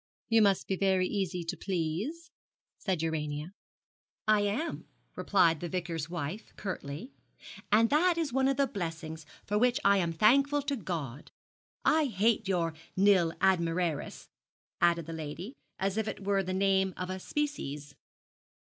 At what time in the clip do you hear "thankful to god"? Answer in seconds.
10.11-11.29